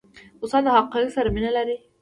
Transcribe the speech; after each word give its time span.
استاد 0.43 0.61
د 0.65 0.67
حقایقو 0.77 1.15
سره 1.17 1.29
مینه 1.35 1.51
لري. 1.57 1.75